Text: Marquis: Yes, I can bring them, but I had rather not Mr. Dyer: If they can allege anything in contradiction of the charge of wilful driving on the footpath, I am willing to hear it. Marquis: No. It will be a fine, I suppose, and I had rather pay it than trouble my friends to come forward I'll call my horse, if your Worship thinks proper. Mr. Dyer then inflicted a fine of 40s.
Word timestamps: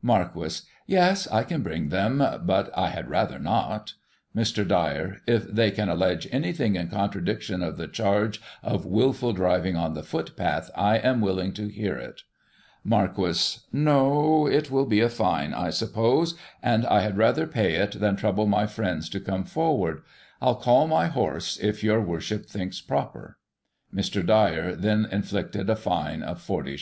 Marquis: 0.00 0.62
Yes, 0.86 1.26
I 1.30 1.42
can 1.42 1.62
bring 1.62 1.90
them, 1.90 2.24
but 2.46 2.70
I 2.74 2.88
had 2.88 3.10
rather 3.10 3.38
not 3.38 3.92
Mr. 4.34 4.66
Dyer: 4.66 5.18
If 5.26 5.46
they 5.52 5.70
can 5.70 5.90
allege 5.90 6.26
anything 6.32 6.76
in 6.76 6.88
contradiction 6.88 7.62
of 7.62 7.76
the 7.76 7.86
charge 7.88 8.40
of 8.62 8.86
wilful 8.86 9.34
driving 9.34 9.76
on 9.76 9.92
the 9.92 10.02
footpath, 10.02 10.70
I 10.74 10.96
am 10.96 11.20
willing 11.20 11.52
to 11.52 11.66
hear 11.68 11.96
it. 11.98 12.22
Marquis: 12.82 13.58
No. 13.70 14.46
It 14.46 14.70
will 14.70 14.86
be 14.86 15.00
a 15.00 15.10
fine, 15.10 15.52
I 15.52 15.68
suppose, 15.68 16.36
and 16.62 16.86
I 16.86 17.00
had 17.00 17.18
rather 17.18 17.46
pay 17.46 17.74
it 17.74 18.00
than 18.00 18.16
trouble 18.16 18.46
my 18.46 18.66
friends 18.66 19.10
to 19.10 19.20
come 19.20 19.44
forward 19.44 20.00
I'll 20.40 20.54
call 20.56 20.88
my 20.88 21.08
horse, 21.08 21.58
if 21.58 21.84
your 21.84 22.00
Worship 22.00 22.46
thinks 22.46 22.80
proper. 22.80 23.36
Mr. 23.94 24.24
Dyer 24.24 24.74
then 24.74 25.04
inflicted 25.12 25.68
a 25.68 25.76
fine 25.76 26.22
of 26.22 26.38
40s. 26.38 26.70